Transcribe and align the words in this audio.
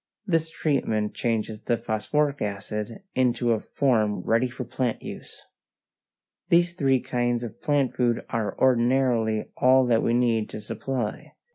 This 0.25 0.49
treatment 0.49 1.13
changes 1.13 1.61
the 1.61 1.77
phosphoric 1.77 2.41
acid 2.41 3.03
into 3.13 3.51
a 3.51 3.59
form 3.59 4.21
ready 4.21 4.49
for 4.49 4.63
plant 4.63 5.03
use. 5.03 5.43
These 6.49 6.73
three 6.73 6.99
kinds 6.99 7.43
of 7.43 7.61
plant 7.61 7.95
food 7.95 8.25
are 8.31 8.57
ordinarily 8.57 9.51
all 9.57 9.85
that 9.85 10.01
we 10.01 10.15
need 10.15 10.49
to 10.49 10.59
supply. 10.59 11.35